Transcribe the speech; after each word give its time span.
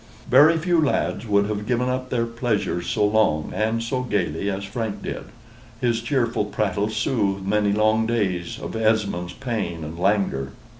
Very 0.31 0.57
few 0.57 0.83
lads 0.83 1.27
would 1.27 1.45
have 1.45 1.67
given 1.67 1.87
up 1.87 2.09
their 2.09 2.25
pleasures 2.25 2.87
so 2.87 3.05
long 3.05 3.51
and 3.53 3.83
so 3.83 4.01
gayly 4.01 4.49
as 4.49 4.63
Frank 4.63 5.03
did; 5.03 5.25
his 5.79 6.01
cheerful 6.01 6.45
prattle 6.45 6.89
soothed 6.89 7.45
many 7.45 7.71
long 7.71 8.07
days 8.07 8.57
of 8.59 8.75
Esmond's 8.75 9.33
pain 9.33 9.83
and 9.83 9.99
languor. 9.99 10.53